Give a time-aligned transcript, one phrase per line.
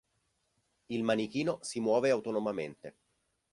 [0.89, 2.95] Il manichino si muove autonomamente.